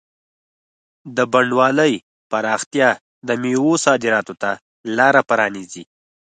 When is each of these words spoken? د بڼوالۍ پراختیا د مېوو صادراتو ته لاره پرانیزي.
د 1.15 1.17
بڼوالۍ 1.31 1.93
پراختیا 2.31 2.89
د 3.27 3.29
مېوو 3.41 3.73
صادراتو 3.85 4.33
ته 4.41 4.51
لاره 4.97 5.21
پرانیزي. 5.29 5.83